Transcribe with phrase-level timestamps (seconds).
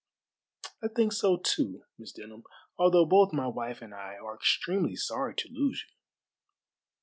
[0.81, 2.43] "I think so too, Miss Denham,
[2.75, 5.95] although both my wife and I are extremely sorry to lose you."